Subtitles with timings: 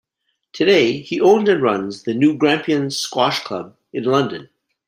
[0.53, 4.49] Today, he owns and runs the New Grampians Squash Club in London.